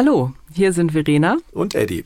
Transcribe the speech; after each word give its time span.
Hallo, 0.00 0.32
hier 0.54 0.72
sind 0.72 0.92
Verena 0.92 1.38
und 1.50 1.74
Eddie. 1.74 2.04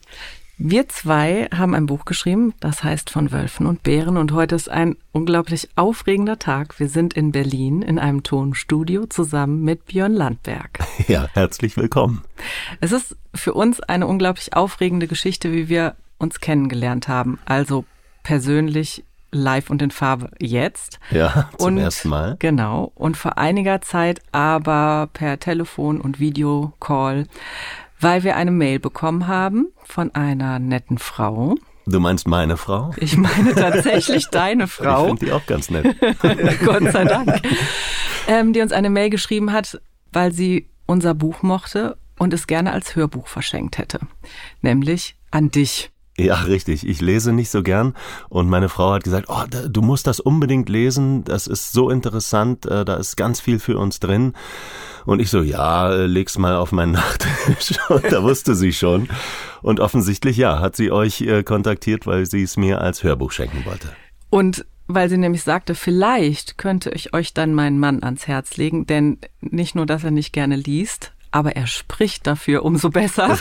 Wir 0.57 0.89
zwei 0.89 1.51
haben 1.55 1.75
ein 1.75 1.85
Buch 1.85 2.07
geschrieben, 2.07 2.55
das 2.59 2.83
heißt 2.83 3.11
von 3.11 3.33
Wölfen 3.33 3.67
und 3.67 3.83
Bären 3.83 4.17
und 4.17 4.33
heute 4.33 4.55
ist 4.55 4.71
ein 4.71 4.97
unglaublich 5.13 5.69
aufregender 5.77 6.39
Tag. 6.39 6.81
Wir 6.81 6.89
sind 6.89 7.13
in 7.13 7.33
Berlin 7.33 7.83
in 7.83 7.99
einem 7.99 8.23
Tonstudio 8.23 9.05
zusammen 9.05 9.63
mit 9.63 9.85
Björn 9.85 10.15
Landberg. 10.15 10.79
Ja, 11.07 11.29
herzlich 11.35 11.77
willkommen. 11.77 12.23
Es 12.81 12.93
ist 12.93 13.15
für 13.35 13.53
uns 13.53 13.81
eine 13.81 14.07
unglaublich 14.07 14.57
aufregende 14.57 15.07
Geschichte, 15.07 15.53
wie 15.53 15.69
wir 15.69 15.95
uns 16.17 16.41
kennengelernt 16.41 17.09
haben. 17.09 17.41
Also 17.45 17.85
persönlich 18.23 19.05
live 19.33 19.71
und 19.71 19.83
in 19.83 19.91
Farbe 19.91 20.31
jetzt. 20.39 21.01
Ja, 21.11 21.49
zum 21.57 21.69
und, 21.69 21.79
ersten 21.79 22.11
Mal. 22.11 22.37
Genau. 22.39 22.93
Und 22.95 23.17
vor 23.17 23.39
einiger 23.39 23.81
Zeit 23.81 24.21
aber 24.31 25.09
per 25.13 25.41
Telefon 25.41 26.01
und 26.01 26.21
Videocall, 26.21 27.27
weil 28.03 28.25
wir 28.25 28.37
eine 28.37 28.51
Mail 28.51 28.79
bekommen 28.79 29.27
haben 29.27 29.69
von 29.85 30.15
einer 30.15 30.59
netten 30.59 30.99
Frau. 30.99 31.55
Du 31.87 31.99
meinst 32.01 32.29
meine 32.29 32.57
Frau? 32.57 32.93
Ich 32.97 33.17
meine 33.17 33.55
tatsächlich 33.55 34.27
deine 34.29 34.69
Frau. 34.69 35.03
Ich 35.03 35.09
finde 35.09 35.27
die 35.27 35.33
auch 35.33 35.47
ganz 35.47 35.71
nett. 35.71 35.97
Gott 36.65 36.93
sei 36.93 37.05
Dank. 37.05 37.41
Ähm, 38.29 38.53
die 38.53 38.61
uns 38.61 38.73
eine 38.73 38.91
Mail 38.91 39.11
geschrieben 39.11 39.53
hat, 39.53 39.81
weil 40.13 40.33
sie 40.33 40.69
unser 40.87 41.15
Buch 41.15 41.43
mochte 41.43 41.97
und 42.19 42.33
es 42.33 42.47
gerne 42.47 42.73
als 42.73 42.95
Hörbuch 42.95 43.27
verschenkt 43.27 43.79
hätte. 43.79 44.01
Nämlich 44.61 45.17
an 45.31 45.51
dich. 45.51 45.92
Ja, 46.19 46.43
richtig. 46.43 46.87
Ich 46.87 47.01
lese 47.01 47.33
nicht 47.33 47.51
so 47.51 47.63
gern 47.63 47.95
und 48.29 48.49
meine 48.49 48.69
Frau 48.69 48.93
hat 48.93 49.05
gesagt, 49.05 49.27
oh, 49.29 49.45
du 49.49 49.81
musst 49.81 50.07
das 50.07 50.21
unbedingt 50.21 50.69
lesen, 50.69 51.25
das 51.25 51.47
ist 51.47 51.73
so 51.73 51.89
interessant, 51.89 52.67
äh, 52.67 52.85
da 52.85 52.97
ist 52.97 53.17
ganz 53.17 53.41
viel 53.41 53.59
für 53.59 53.79
uns 53.79 53.99
drin. 53.99 54.35
Und 55.07 55.21
ich 55.21 55.31
so, 55.31 55.43
ja, 55.43 55.89
leg's 55.89 56.39
mal 56.39 56.55
auf 56.57 56.71
meinen 56.71 56.93
Nachttisch. 56.93 57.79
Und 57.89 58.05
da 58.13 58.23
wusste 58.23 58.55
sie 58.55 58.73
schon. 58.73 59.09
Und 59.63 59.81
offensichtlich, 59.81 60.37
ja, 60.37 60.61
hat 60.61 60.77
sie 60.77 60.93
euch 60.93 61.23
äh, 61.23 61.43
kontaktiert, 61.43 62.07
weil 62.07 62.27
sie 62.27 62.43
es 62.43 62.57
mir 62.57 62.81
als 62.81 63.03
Hörbuch 63.03 63.33
schenken 63.33 63.65
wollte. 63.65 63.89
Und 64.31 64.65
weil 64.89 65.09
sie 65.09 65.17
nämlich 65.17 65.43
sagte, 65.43 65.75
vielleicht 65.75 66.59
könnte 66.59 66.91
ich 66.91 67.15
euch 67.15 67.33
dann 67.33 67.55
meinen 67.55 67.79
Mann 67.79 68.03
ans 68.03 68.27
Herz 68.27 68.57
legen, 68.57 68.87
denn 68.87 69.19
nicht 69.41 69.75
nur, 69.75 69.87
dass 69.87 70.05
er 70.05 70.11
nicht 70.11 70.33
gerne 70.33 70.57
liest, 70.57 71.13
aber 71.33 71.57
er 71.57 71.67
spricht 71.67 72.27
dafür 72.27 72.65
umso 72.65 72.91
besser. 72.91 73.39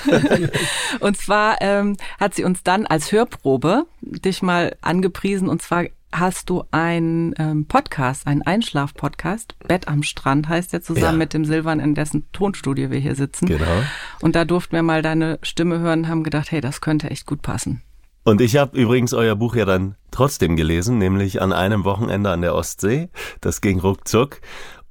und 0.99 1.17
zwar 1.17 1.61
ähm, 1.61 1.97
hat 2.19 2.33
sie 2.33 2.43
uns 2.43 2.63
dann 2.63 2.85
als 2.87 3.11
Hörprobe 3.11 3.85
dich 4.01 4.41
mal 4.41 4.75
angepriesen 4.81 5.47
und 5.47 5.61
zwar 5.61 5.85
hast 6.13 6.49
du 6.49 6.63
einen 6.71 7.33
ähm, 7.37 7.65
Podcast, 7.65 8.27
einen 8.27 8.41
Einschlaf-Podcast. 8.41 9.55
Bett 9.67 9.87
am 9.87 10.03
Strand 10.03 10.49
heißt 10.49 10.73
der 10.73 10.81
zusammen 10.81 11.13
ja. 11.13 11.19
mit 11.19 11.33
dem 11.33 11.45
Silvan, 11.45 11.79
in 11.79 11.95
dessen 11.95 12.25
Tonstudio 12.33 12.91
wir 12.91 12.99
hier 12.99 13.15
sitzen. 13.15 13.45
Genau. 13.45 13.83
Und 14.21 14.35
da 14.35 14.45
durften 14.45 14.75
wir 14.75 14.83
mal 14.83 15.01
deine 15.01 15.39
Stimme 15.41 15.79
hören 15.79 16.01
und 16.01 16.07
haben 16.09 16.23
gedacht, 16.23 16.51
hey, 16.51 16.61
das 16.61 16.81
könnte 16.81 17.09
echt 17.09 17.25
gut 17.25 17.41
passen. 17.41 17.81
Und 18.23 18.39
ich 18.39 18.55
habe 18.57 18.77
übrigens 18.77 19.13
euer 19.13 19.35
Buch 19.35 19.55
ja 19.55 19.65
dann 19.65 19.95
trotzdem 20.11 20.55
gelesen, 20.55 20.99
nämlich 20.99 21.41
an 21.41 21.53
einem 21.53 21.85
Wochenende 21.85 22.29
an 22.29 22.41
der 22.41 22.53
Ostsee. 22.53 23.09
Das 23.39 23.61
ging 23.61 23.79
ruckzuck. 23.79 24.41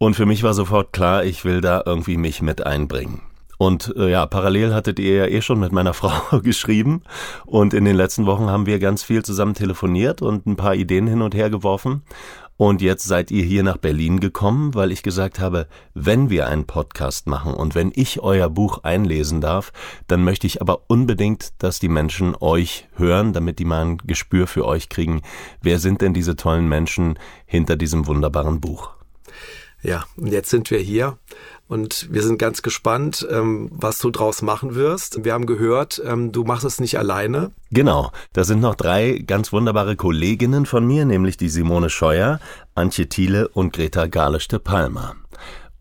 Und 0.03 0.15
für 0.15 0.25
mich 0.25 0.43
war 0.43 0.55
sofort 0.55 0.95
klar, 0.95 1.25
ich 1.25 1.45
will 1.45 1.61
da 1.61 1.83
irgendwie 1.85 2.17
mich 2.17 2.41
mit 2.41 2.65
einbringen. 2.65 3.21
Und 3.59 3.95
äh, 3.99 4.11
ja, 4.11 4.25
parallel 4.25 4.73
hattet 4.73 4.99
ihr 4.99 5.15
ja 5.15 5.27
eh 5.27 5.43
schon 5.43 5.61
mit 5.61 5.73
meiner 5.73 5.93
Frau 6.01 6.39
geschrieben. 6.41 7.03
Und 7.45 7.75
in 7.75 7.85
den 7.85 7.97
letzten 7.97 8.25
Wochen 8.25 8.47
haben 8.47 8.65
wir 8.65 8.79
ganz 8.79 9.03
viel 9.03 9.23
zusammen 9.23 9.53
telefoniert 9.53 10.23
und 10.23 10.47
ein 10.47 10.57
paar 10.57 10.75
Ideen 10.75 11.07
hin 11.07 11.21
und 11.21 11.35
her 11.35 11.51
geworfen. 11.51 12.03
Und 12.57 12.81
jetzt 12.81 13.05
seid 13.05 13.31
ihr 13.31 13.45
hier 13.45 13.63
nach 13.63 13.77
Berlin 13.77 14.21
gekommen, 14.21 14.75
weil 14.75 14.91
ich 14.91 15.03
gesagt 15.03 15.39
habe, 15.39 15.67
wenn 15.93 16.31
wir 16.31 16.49
einen 16.49 16.65
Podcast 16.65 17.27
machen 17.27 17.53
und 17.53 17.75
wenn 17.75 17.93
ich 17.95 18.21
euer 18.21 18.49
Buch 18.49 18.85
einlesen 18.85 19.43
darf, 19.43 19.71
dann 20.07 20.25
möchte 20.25 20.47
ich 20.47 20.63
aber 20.63 20.85
unbedingt, 20.87 21.63
dass 21.63 21.79
die 21.79 21.89
Menschen 21.91 22.35
euch 22.41 22.89
hören, 22.95 23.35
damit 23.35 23.59
die 23.59 23.67
mal 23.67 23.83
ein 23.83 23.99
Gespür 23.99 24.47
für 24.47 24.65
euch 24.65 24.89
kriegen. 24.89 25.21
Wer 25.61 25.79
sind 25.79 26.01
denn 26.01 26.15
diese 26.15 26.37
tollen 26.37 26.71
Menschen 26.71 27.19
hinter 27.45 27.77
diesem 27.77 28.07
wunderbaren 28.07 28.63
Buch? 28.63 28.95
Ja, 29.83 30.05
und 30.17 30.29
jetzt 30.29 30.51
sind 30.51 30.71
wir 30.71 30.79
hier 30.79 31.17
und 31.69 32.09
wir 32.11 32.23
sind 32.23 32.39
ganz 32.39 32.63
gespannt, 32.63 33.27
ähm, 33.31 33.71
was 33.73 33.99
du 33.99 34.11
draus 34.11 34.43
machen 34.43 34.75
wirst. 34.75 35.25
Wir 35.25 35.33
haben 35.33 35.47
gehört, 35.47 36.03
ähm, 36.05 36.33
du 36.33 36.45
machst 36.45 36.65
es 36.65 36.81
nicht 36.81 36.99
alleine. 36.99 37.53
Genau, 37.71 38.11
da 38.33 38.45
sind 38.45 38.61
noch 38.61 38.75
drei 38.75 39.23
ganz 39.27 39.53
wunderbare 39.53 39.97
Kolleginnen 39.97 40.67
von 40.67 40.87
mir, 40.87 41.05
nämlich 41.05 41.37
die 41.37 41.49
Simone 41.49 41.89
Scheuer, 41.89 42.41
Antje 42.75 43.09
Thiele 43.09 43.49
und 43.49 43.73
Greta 43.73 44.07
Galisch 44.07 44.49
de. 44.49 44.61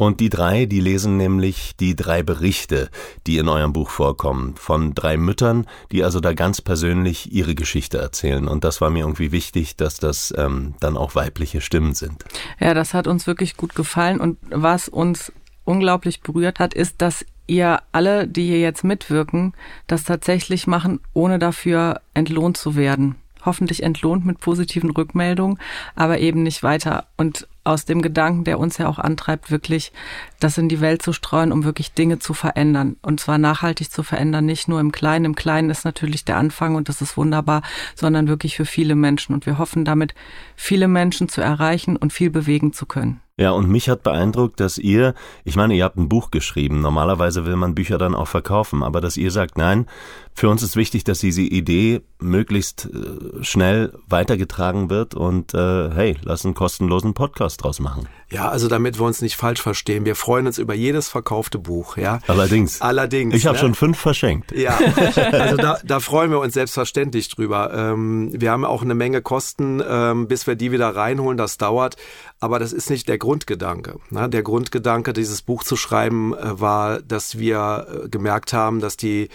Und 0.02 0.22
die 0.22 0.30
drei, 0.30 0.66
die 0.66 0.80
lesen 0.80 1.18
nämlich 1.18 1.76
die 1.76 1.94
drei 1.94 2.24
Berichte, 2.24 2.90
die 3.28 3.38
in 3.38 3.50
eurem 3.50 3.74
Buch 3.74 3.90
vorkommen, 3.90 4.56
von 4.56 4.96
drei 4.96 5.18
Müttern, 5.18 5.68
die 5.92 6.06
also 6.06 6.22
da 6.22 6.32
ganz 6.32 6.62
persönlich 6.62 7.34
ihre 7.34 7.54
Geschichte 7.54 7.98
erzählen. 7.98 8.48
Und 8.48 8.64
das 8.64 8.80
war 8.80 8.92
mir 8.92 9.00
irgendwie 9.00 9.34
wichtig, 9.34 9.76
dass 9.76 9.98
das 9.98 10.34
ähm, 10.38 10.74
dann 10.80 10.96
auch 10.96 11.16
weibliche 11.16 11.60
Stimmen 11.60 11.96
sind. 11.96 12.24
Ja, 12.62 12.74
das 12.74 12.94
hat 12.94 13.08
uns 13.08 13.28
wirklich 13.28 13.58
gut 13.58 13.76
gefallen. 13.76 14.22
Und 14.22 14.38
was 14.50 14.88
uns 14.88 15.34
unglaublich 15.66 16.22
berührt 16.22 16.60
hat, 16.60 16.74
ist, 16.74 17.02
dass 17.02 17.26
ihr 17.48 17.80
alle, 17.92 18.26
die 18.26 18.48
hier 18.48 18.62
jetzt 18.62 18.86
mitwirken, 18.86 19.54
das 19.88 20.06
tatsächlich 20.06 20.66
machen, 20.66 21.02
ohne 21.14 21.40
dafür 21.40 22.00
entlohnt 22.14 22.56
zu 22.56 22.78
werden. 22.78 23.16
Hoffentlich 23.46 23.84
entlohnt 23.84 24.26
mit 24.26 24.40
positiven 24.40 24.90
Rückmeldungen, 24.92 25.60
aber 25.96 26.20
eben 26.20 26.44
nicht 26.44 26.64
weiter. 26.64 27.08
Und 27.18 27.48
aus 27.64 27.86
dem 27.86 28.02
Gedanken, 28.02 28.44
der 28.44 28.60
uns 28.60 28.78
ja 28.78 28.88
auch 28.88 29.00
antreibt, 29.00 29.52
wirklich 29.52 29.92
das 30.40 30.58
in 30.58 30.70
die 30.70 30.82
Welt 30.82 31.02
zu 31.02 31.14
streuen, 31.14 31.52
um 31.52 31.64
wirklich 31.64 31.94
Dinge 31.94 32.20
zu 32.20 32.34
verändern. 32.34 32.98
Und 33.02 33.20
zwar 33.20 33.38
nachhaltig 33.38 33.92
zu 33.92 34.04
verändern, 34.04 34.46
nicht 34.46 34.68
nur 34.68 34.80
im 34.80 34.92
Kleinen. 34.92 35.26
Im 35.26 35.36
Kleinen 35.36 35.70
ist 35.70 35.86
natürlich 35.86 36.26
der 36.26 36.38
Anfang 36.38 36.76
und 36.76 36.90
das 36.90 37.02
ist 37.02 37.18
wunderbar, 37.18 37.62
sondern 37.96 38.28
wirklich 38.28 38.56
für 38.56 38.66
viele 38.66 38.96
Menschen. 38.96 39.34
Und 39.34 39.46
wir 39.46 39.58
hoffen 39.58 39.86
damit, 39.86 40.16
viele 40.56 40.88
Menschen 40.88 41.30
zu 41.30 41.42
erreichen 41.42 41.96
und 41.96 42.12
viel 42.12 42.30
bewegen 42.30 42.74
zu 42.74 42.86
können. 42.86 43.22
Ja, 43.40 43.52
und 43.52 43.70
mich 43.70 43.88
hat 43.88 44.04
beeindruckt, 44.04 44.60
dass 44.60 44.78
ihr, 44.78 45.14
ich 45.46 45.56
meine, 45.56 45.74
ihr 45.74 45.86
habt 45.86 45.96
ein 45.96 46.10
Buch 46.10 46.30
geschrieben. 46.30 46.82
Normalerweise 46.82 47.46
will 47.46 47.56
man 47.56 47.74
Bücher 47.74 47.98
dann 47.98 48.14
auch 48.14 48.28
verkaufen, 48.28 48.84
aber 48.84 49.00
dass 49.00 49.16
ihr 49.16 49.32
sagt, 49.32 49.58
nein, 49.58 49.86
für 50.34 50.50
uns 50.50 50.64
ist 50.64 50.76
wichtig, 50.76 51.04
dass 51.04 51.20
diese 51.20 51.42
Idee 51.42 52.02
möglichst 52.20 52.86
äh, 52.86 53.44
schnell 53.44 53.94
weitergetragen 54.08 54.90
wird 54.90 55.16
und 55.16 55.54
äh, 55.54 55.90
hey, 55.92 56.18
lass 56.24 56.46
einen 56.46 56.54
kostenlosen 56.54 57.14
Podcast 57.14 57.64
draus 57.64 57.80
machen. 57.80 58.08
Ja, 58.32 58.48
also 58.48 58.68
damit 58.68 59.00
wir 59.00 59.06
uns 59.06 59.22
nicht 59.22 59.36
falsch 59.36 59.62
verstehen, 59.62 60.06
wir 60.06 60.16
freuen 60.16 60.46
uns 60.46 60.58
über 60.58 60.76
jedes 60.76 61.10
verkaufte 61.10 61.58
Buch, 61.58 61.98
ja. 61.98 62.20
Allerdings. 62.28 62.80
Allerdings. 62.80 63.34
Ich 63.34 63.48
habe 63.48 63.56
ne? 63.56 63.62
schon 63.62 63.76
fünf 63.76 63.98
verschenkt. 63.98 64.52
Ja, 64.52 64.78
also 65.32 65.58
da, 65.58 65.80
da 65.84 66.00
freuen 66.00 66.30
wir 66.30 66.40
uns 66.40 66.54
selbstverständlich 66.54 67.30
drüber. 67.30 67.74
Ähm, 67.74 68.30
wir 68.34 68.52
haben 68.52 68.66
auch 68.66 68.84
eine 68.84 68.96
Menge 68.96 69.22
Kosten, 69.22 69.82
ähm, 69.86 70.28
bis 70.28 70.46
wir 70.46 70.56
die 70.56 70.72
wieder 70.72 70.96
reinholen, 70.96 71.38
das 71.38 71.58
dauert. 71.58 71.96
Aber 72.40 72.60
das 72.60 72.72
ist 72.72 72.90
nicht 72.90 73.10
der 73.10 73.18
Grundgedanke. 73.30 74.00
Der 74.10 74.42
Grundgedanke, 74.42 75.14
dieses 75.14 75.44
Buch 75.44 75.64
zu 75.64 75.76
schreiben, 75.76 76.34
äh, 76.34 76.60
war, 76.60 77.00
dass 77.00 77.38
wir 77.38 77.86
äh, 78.06 78.10
gemerkt 78.10 78.54
haben, 78.54 78.80
dass 78.80 78.98
die 78.98 79.30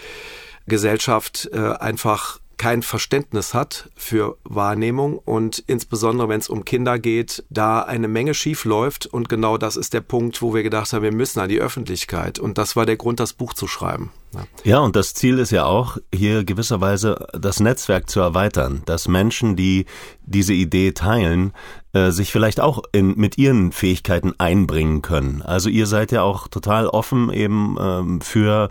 Gesellschaft 0.66 1.48
äh, 1.52 1.58
einfach 1.58 2.40
kein 2.56 2.82
Verständnis 2.82 3.54
hat 3.54 3.90
für 3.94 4.36
Wahrnehmung 4.42 5.18
und 5.18 5.62
insbesondere 5.66 6.28
wenn 6.28 6.40
es 6.40 6.48
um 6.48 6.64
Kinder 6.64 6.98
geht, 6.98 7.44
da 7.50 7.82
eine 7.82 8.08
Menge 8.08 8.34
schief 8.34 8.64
läuft 8.64 9.06
und 9.06 9.28
genau 9.28 9.58
das 9.58 9.76
ist 9.76 9.92
der 9.92 10.00
Punkt, 10.00 10.42
wo 10.42 10.54
wir 10.54 10.62
gedacht 10.62 10.92
haben, 10.92 11.02
wir 11.02 11.12
müssen 11.12 11.40
an 11.40 11.48
die 11.48 11.60
Öffentlichkeit 11.60 12.38
und 12.38 12.58
das 12.58 12.74
war 12.74 12.86
der 12.86 12.96
Grund, 12.96 13.20
das 13.20 13.32
Buch 13.32 13.54
zu 13.54 13.66
schreiben. 13.66 14.10
Ja. 14.34 14.46
ja, 14.64 14.78
und 14.80 14.96
das 14.96 15.14
Ziel 15.14 15.38
ist 15.38 15.52
ja 15.52 15.64
auch, 15.64 15.98
hier 16.12 16.44
gewisserweise 16.44 17.28
das 17.32 17.60
Netzwerk 17.60 18.10
zu 18.10 18.20
erweitern, 18.20 18.82
dass 18.86 19.06
Menschen, 19.06 19.54
die 19.54 19.86
diese 20.24 20.54
Idee 20.54 20.92
teilen, 20.92 21.52
äh, 21.94 22.10
sich 22.10 22.32
vielleicht 22.32 22.60
auch 22.60 22.82
in, 22.92 23.16
mit 23.16 23.38
ihren 23.38 23.72
Fähigkeiten 23.72 24.34
einbringen 24.38 25.00
können. 25.00 25.42
Also 25.42 25.68
ihr 25.68 25.86
seid 25.86 26.12
ja 26.12 26.22
auch 26.22 26.48
total 26.48 26.88
offen 26.88 27.32
eben 27.32 27.76
ähm, 27.80 28.20
für 28.20 28.68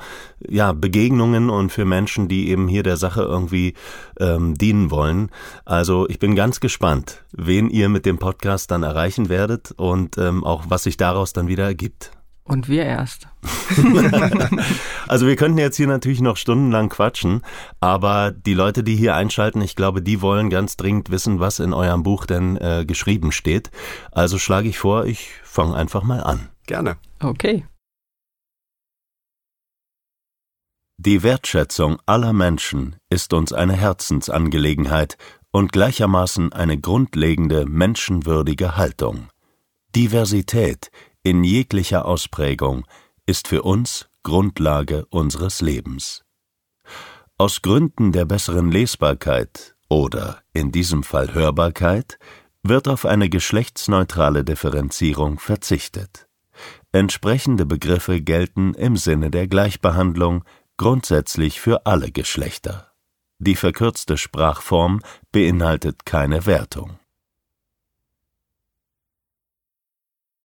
ja, 0.48 0.74
Begegnungen 0.74 1.50
und 1.50 1.72
für 1.72 1.86
Menschen, 1.86 2.28
die 2.28 2.50
eben 2.50 2.68
hier 2.68 2.84
der 2.84 2.98
Sache 2.98 3.24
irgendwie 3.24 3.74
ähm, 4.20 4.56
dienen 4.56 4.92
wollen. 4.92 5.30
Also 5.66 6.08
ich 6.10 6.20
bin 6.20 6.36
ganz 6.36 6.60
gespannt, 6.60 7.24
wen 7.32 7.70
ihr 7.70 7.90
mit 7.90 8.06
dem 8.06 8.20
Podcast 8.20 8.70
dann 8.72 8.84
erreichen 8.84 9.30
werdet 9.30 9.72
und 9.72 10.18
ähm, 10.18 10.44
auch 10.44 10.66
was 10.68 10.84
sich 10.84 10.98
daraus 10.98 11.34
dann 11.34 11.48
wieder 11.48 11.64
ergibt. 11.64 12.12
Und 12.46 12.68
wir 12.68 12.84
erst. 12.84 13.28
also 15.08 15.28
wir 15.28 15.38
könnten 15.38 15.58
jetzt 15.58 15.78
hier 15.78 15.88
natürlich 15.88 16.20
noch 16.20 16.36
stundenlang 16.36 16.90
quatschen, 16.90 17.42
aber 17.80 18.32
die 18.32 18.54
Leute, 18.54 18.84
die 18.84 18.98
hier 18.98 19.16
einschalten, 19.16 19.62
ich 19.62 19.78
glaube, 19.78 20.02
die 20.02 20.22
wollen 20.22 20.50
ganz 20.50 20.76
dringend 20.76 21.10
wissen, 21.10 21.40
was 21.40 21.60
in 21.60 21.74
eurem 21.74 22.04
Buch 22.04 22.26
denn 22.26 22.58
äh, 22.58 22.84
geschrieben 22.86 23.32
steht. 23.32 23.72
Also 24.12 24.38
schlage 24.38 24.68
ich 24.68 24.78
vor, 24.78 25.06
ich 25.06 25.30
fange 25.44 25.76
einfach 25.76 26.04
mal 26.04 26.22
an. 26.22 26.50
Gerne. 26.68 26.98
Okay. 27.22 27.66
Die 30.98 31.24
Wertschätzung 31.24 31.98
aller 32.06 32.34
Menschen 32.34 32.98
ist 33.10 33.34
uns 33.34 33.52
eine 33.52 33.74
Herzensangelegenheit 33.74 35.18
und 35.52 35.72
gleichermaßen 35.72 36.52
eine 36.52 36.80
grundlegende 36.80 37.66
menschenwürdige 37.66 38.76
Haltung. 38.76 39.30
Diversität 39.96 40.92
in 41.24 41.44
jeglicher 41.46 42.06
Ausprägung 42.06 42.86
ist 43.26 43.48
für 43.48 43.64
uns 43.64 44.10
Grundlage 44.24 45.06
unseres 45.06 45.62
Lebens. 45.62 46.24
Aus 47.38 47.62
Gründen 47.62 48.12
der 48.12 48.26
besseren 48.26 48.72
Lesbarkeit 48.72 49.76
oder 49.90 50.42
in 50.54 50.72
diesem 50.72 51.04
Fall 51.04 51.34
Hörbarkeit 51.34 52.20
wird 52.62 52.88
auf 52.88 53.06
eine 53.06 53.30
geschlechtsneutrale 53.30 54.44
Differenzierung 54.44 55.40
verzichtet. 55.40 56.28
Entsprechende 56.92 57.66
Begriffe 57.66 58.22
gelten 58.22 58.74
im 58.74 58.98
Sinne 58.98 59.32
der 59.32 59.48
Gleichbehandlung 59.48 60.44
grundsätzlich 60.78 61.60
für 61.60 61.86
alle 61.86 62.12
Geschlechter. 62.12 62.92
Die 63.40 63.56
verkürzte 63.56 64.18
Sprachform 64.18 65.02
beinhaltet 65.32 66.06
keine 66.06 66.46
Wertung 66.46 67.00